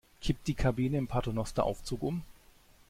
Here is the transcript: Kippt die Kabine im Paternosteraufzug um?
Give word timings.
Kippt 0.19 0.47
die 0.47 0.55
Kabine 0.55 0.97
im 0.97 1.05
Paternosteraufzug 1.05 2.01
um? 2.01 2.23